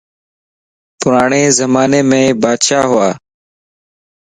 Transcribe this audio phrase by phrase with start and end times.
[0.99, 3.09] پراڙي زماني مَ بادشاهه ھُوا